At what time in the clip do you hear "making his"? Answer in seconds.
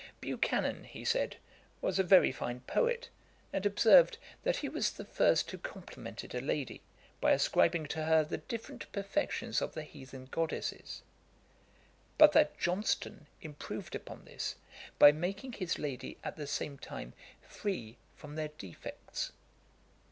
15.11-15.77